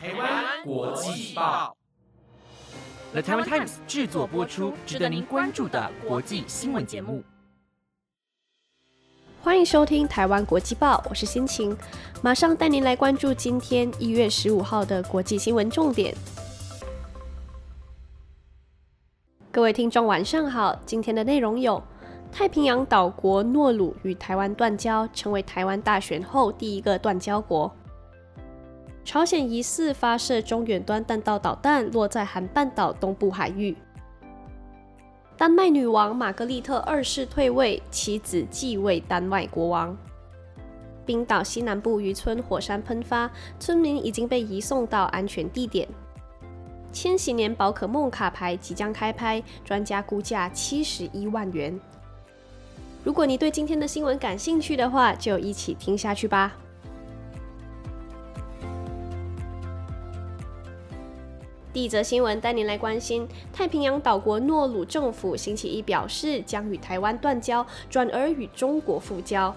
[0.00, 1.76] 台湾国际报
[3.10, 7.20] ，The Taiwan Times 制作播出，值得您关注的国际新闻节目。
[9.42, 11.76] 欢迎收听台湾国际报，我是心情，
[12.22, 16.14] 马上带您来关注今天一月十五号的国际新闻重点。
[19.50, 21.82] 各位听众，晚上好，今天的内容有。
[22.30, 27.74] 太平洋岛国诺鲁与台湾断交，成为台湾大选后第一个断交国。
[29.08, 33.74] 朝鲜疑似发射中远端弹道导弹，落在韩半岛东部海域。
[35.34, 39.96] 丹麦女王玛格丽特二世退位，其子继位丹麦国王。
[41.06, 45.88] 冰岛西南部渔村火山喷发，村民已经被移送到安全地点。
[46.92, 51.80] 千禧年宝可梦卡牌即将开拍，专家估价七十一万元。
[53.02, 56.54] 如果你对今天的新闻感兴趣的话，就一起听下去吧。
[61.78, 69.54] 第一则新闻带您来关心：太平洋岛国诺鲁政府星期一表示，将与台湾断交，转而与中国复交。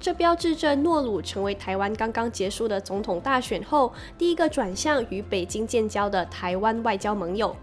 [0.00, 7.54] 这标志着诺鲁成为台湾刚刚结束的总统大选后第一个转向与北京建交的台湾外交盟友。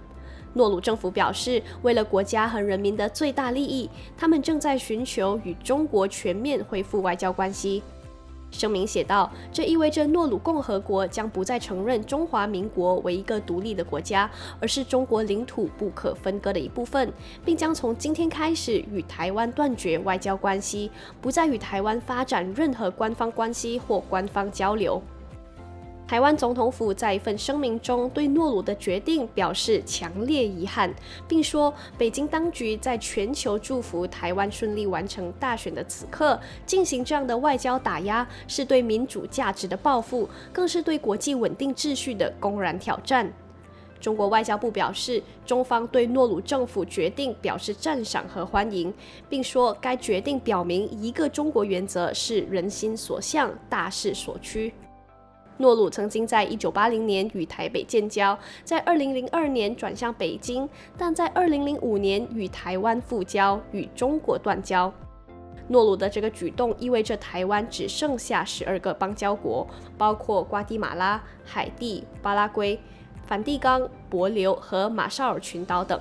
[0.54, 7.84] 诺鲁政府表示，为了国家和人民的最大利益，他们正在寻求与中国全面恢复外交关系。
[8.52, 17.12] 声明写道：“这意味着诺鲁共和国将不再承认中华民国为一个独立的国家，而是中国领土不可分割的一部分，
[17.46, 25.02] 并将从今天开始与台湾断绝外交关系，不再与台湾发展任何官方关系或官方交流。”
[26.10, 30.92] 台湾总统府在一份声明中对诺鲁的决定表示强烈遗憾，
[31.28, 43.32] 并说北京当局在全球祝福台湾顺利完成大选的此刻进行这样的外交打压，是对民主价值的报复，更是对国际稳定秩序的公然挑战。
[44.02, 48.92] 中国外交部表示，中方对诺鲁政府决定表示赞赏和欢迎，
[49.30, 54.74] 并说该决定表明一个中国原则是人心所向、大势所趋。
[55.60, 64.92] 诺鲁曾经在一九八零年与台北建交，在二零零二年转向北京，但在二零零五年与台湾复交，与中国断交。
[65.68, 69.68] 诺鲁的这个举动意味着台湾只剩下十二个邦交国，
[69.98, 72.80] 包括瓜地马拉、海地、巴拉圭、
[73.28, 76.00] 梵蒂冈、帛琉和马绍尔群岛等。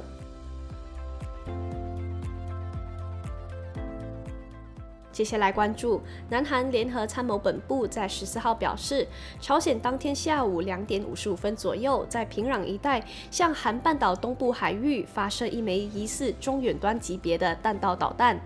[5.18, 9.04] 接下来关注，南韩联合参谋本部在十四号表示，
[9.40, 18.38] 朝鲜当天下午两点五十五分左右，在平壤一带向韩半岛东部海域发射一枚疑似中远端级别的弹道导弹。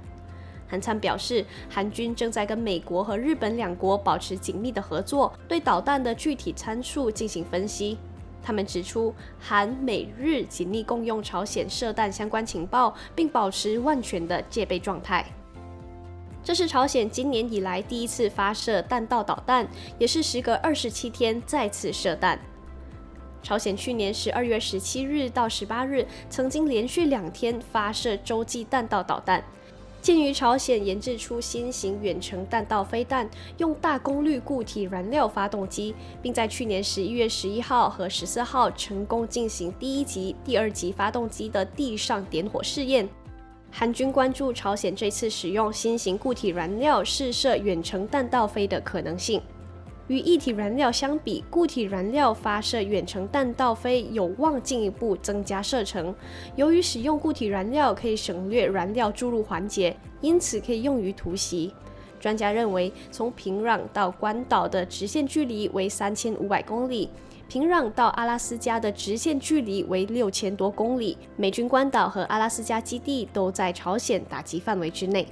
[0.66, 7.98] 韩参表示，韩军正在跟美国和日本两国保持紧密的合作，对导弹的具体参数进行分析。
[8.42, 15.22] 他们指出，韩美日紧密共用朝鲜射弹相关情报，并保持万全的戒备状态。
[16.44, 19.66] 这是朝鲜今年以来第一次发射弹道导弹，
[19.98, 22.38] 也是时隔二十七天再次射弹。
[23.44, 29.42] 朝鲜去年十二月十七日到十八日曾经连续两天发射洲际弹道导弹。
[30.00, 43.08] 鉴于朝鲜研制出新型远程弹道飞弹，用大功率固体燃料发动机，并在去年十一月十一号和十四号成功进行第一级、第二级发动机的地上点火试验。
[43.74, 49.40] 韩军关注朝鲜这次使用新型固体燃料试射远程弹道飞的可能性。
[50.08, 56.14] 与液体燃料相比，固体燃料发射远程弹道飞有望进一步增加射程。
[56.54, 61.72] 由于使用固体燃料可以省略燃料注入环节，因此可以用于突袭。
[62.20, 67.08] 专家认为，从平壤到关岛的直线距离为三千五百公里。
[67.48, 75.26] 平壤到阿拉斯加的直线距离为六千多公里，美军关岛和阿拉斯加基地都在朝鲜打击范围之内。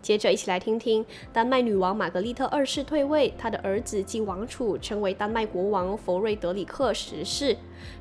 [0.00, 7.54] 接着，一起来听听丹麦女王玛格丽特二世退位，她的儿子继王储成为丹麦国王弗瑞德里克十世。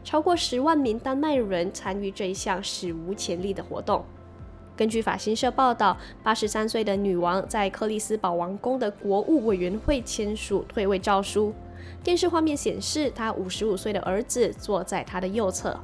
[0.05, 4.05] 超过十万名丹麦人参与这一项史无前例的活动。
[4.77, 11.51] 根据法新社报道，八十三岁的女王在克里斯堡王宫的国务委员会签署退位诏书。
[12.03, 15.75] 电视画面显示，她五十五岁的儿子坐在她的右侧。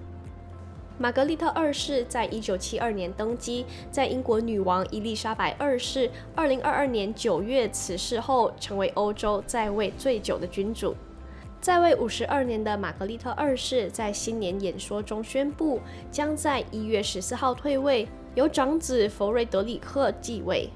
[0.99, 10.95] 玛格丽特二世在一九七二年登基，在英国女王伊丽莎白二世二零二二年九月辞世后，成为欧洲在位最久的君主。
[11.59, 15.79] 在位五十二年的玛格丽特二世在新年演说中宣布，
[16.11, 20.69] 将在一月十四号退位，由长子弗瑞德里克继位。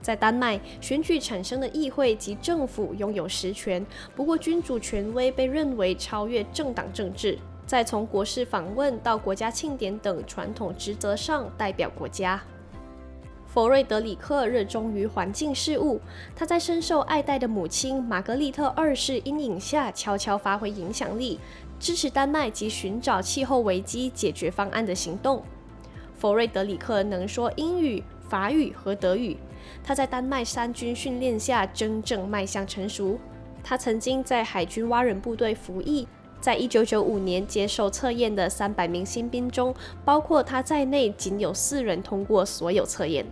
[0.00, 3.84] 在丹麦，选举产生的议会及政府拥有实权，
[4.14, 12.38] 不过君主权威被认为超越政党政治，在从国事访问到国家庆典等传统职责上代表国家。
[13.46, 16.00] 佛瑞德里克热衷于环境事务，
[16.34, 21.38] 他在深受爱戴的母亲玛格丽特二世阴影下悄悄发挥影响力，
[21.78, 25.42] 支持丹麦及寻找气候危机解决方案的行动。
[26.18, 29.36] 弗瑞德里克能说英语、法语和德语，
[29.82, 33.18] 他在丹麦三军训练下真正迈向成熟。
[33.62, 36.06] 他曾经在海军蛙人部队服役，
[36.40, 39.74] 在一九九五年接受测验的三百名新兵中，
[40.04, 43.24] 包括他在内，仅有四人通过所有测验。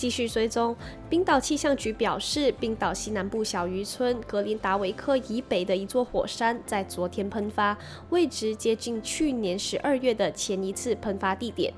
[0.00, 0.74] 继续追踪，
[1.10, 7.76] 冰岛气象局表示，冰岛西南部小渔村格林达维克以北的一座火山在昨天喷发，
[8.08, 11.74] 位置接近去年十二月的前一次喷发地点。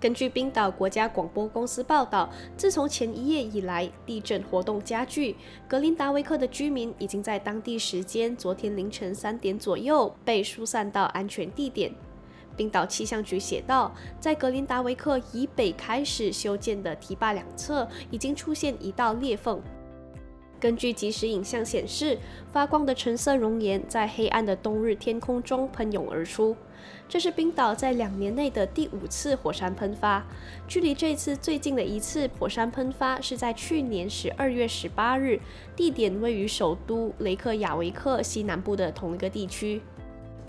[0.00, 5.36] 根据冰岛国家广播公司报道，自从前一夜以来，地震活动加剧，
[5.68, 11.92] 格林达维克的居民已经在当地时间昨天凌晨三点左右被疏散到安全地点。
[12.56, 19.60] 冰岛气象局写道，在格林达维克以北开始修建的堤坝两侧已经出现一道裂缝。
[20.58, 22.18] 根据即时影像显示，
[22.50, 26.56] 发光的橙色熔岩在黑暗的冬日天空中喷涌而出。
[27.08, 30.24] 这是冰岛在两年内的第五次火山喷发，
[30.66, 35.38] 距离这次最近的一次火山喷发是在去年十二月十八日，
[35.76, 39.82] 地点位于首都雷克雅维克西南部的同一个地区。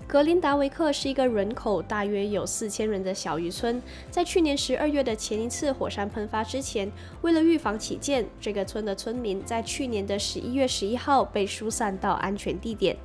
[0.08, 6.90] 格林达维克是一个人口大约有四千人的小渔村，在去年十二月的前一次火山喷发之前，
[7.20, 12.96] 为了预防起见，这个村的村民在去年的十一月十一号被疏散到安全地点。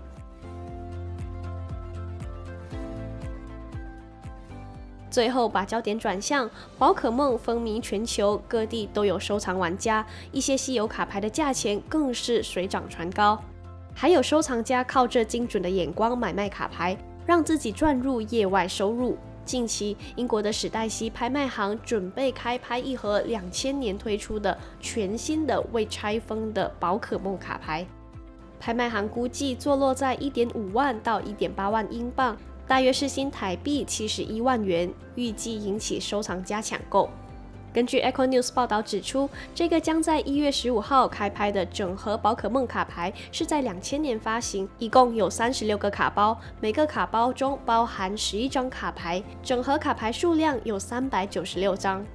[5.11, 6.49] 最后，把焦点转向
[6.79, 13.43] 宝可梦风靡全球，各地都有收藏玩家，一些稀有卡牌的价钱更是水涨船高。
[13.95, 19.17] 还有收藏家靠着精准的眼光买卖卡牌，让自己赚入业外收入。
[19.45, 27.85] 近期，英国的史黛西拍卖行准备开拍一盒两千年推出的全新的未拆封的宝可梦卡牌，
[28.59, 37.09] 拍卖行估计坐落在一点五万到一点八万英镑，大约是新台币七十一万元，预计引起收藏家抢购。
[37.73, 52.05] 根据 Echo News 报道指出，这个将在一月十五号开拍的整盒宝可梦卡牌是在两千年发行，一共有三十六个卡包，每个卡包中包含十一张卡牌，整盒卡牌数量有三百九十六张。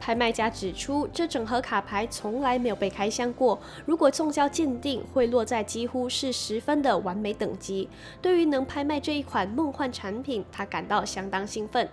[0.00, 3.56] 拍卖家指出，这整盒卡牌从来没有被开箱过，
[3.86, 7.88] 如果送交鉴定，会落在几乎是十分的完美等级。
[8.20, 11.88] 对于能拍卖这一款梦幻产品，他感到相当兴奋。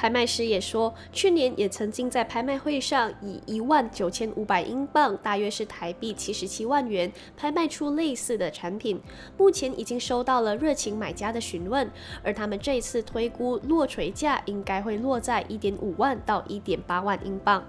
[0.00, 8.98] 拍卖师也说，去年也曾经在拍卖会上以一万九千五百英镑，大约是台币七十七万元，拍卖出类似的产品。
[9.36, 11.86] 目前已经收到了热情买家的询问，
[12.24, 17.62] 而他们这次推估落锤价应该会落在一点五万到一点八万英镑。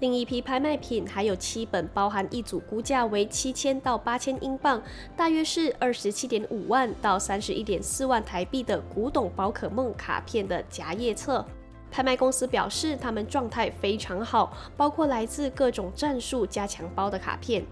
[0.00, 4.80] 另一批拍卖品还有七本，包含一组估价为七千到八千英镑，
[5.16, 11.44] 大约是二十七点五万到三十一点四万台币的古董宝可梦卡片的夹页册。
[11.90, 17.64] 拍卖公司表示，他们状态非常好，包括来自各种战术加强包的卡片。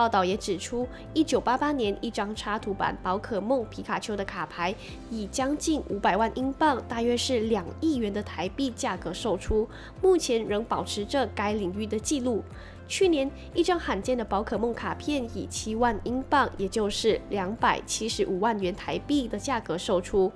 [0.00, 4.74] 报道也指出，一九八八年一张插图版宝可梦皮卡丘的卡牌
[5.10, 9.68] 以将近五百万英镑，大约是两亿元的台币价格售出，
[10.00, 12.42] 目前仍保持着该领域的记录。
[12.88, 20.32] 去年，一张罕见的宝可梦卡片以七万英镑，也就是两百七十五万元台币的价格售出。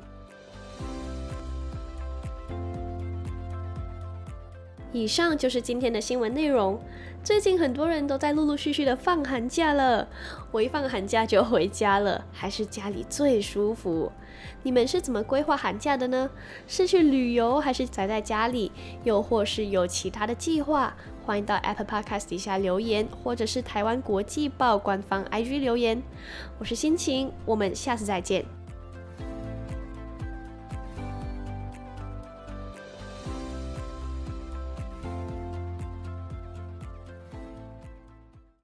[4.94, 6.80] 以上就是今天的新闻内容。
[7.24, 10.06] 最近很多人都在陆陆续续的放寒假了，
[10.52, 14.12] 我一放寒假就回家了，还是家里最舒服。
[14.62, 16.30] 你们是怎么规划寒假的呢？
[16.68, 18.70] 是去旅游，还是宅在家里？
[19.02, 20.94] 又或是有其他的计划？
[21.24, 26.00] 欢迎到 Apple Podcast 底下留言，或者是台湾国际报官方 IG 留言。
[26.60, 28.44] 我是心情，我们下次再见。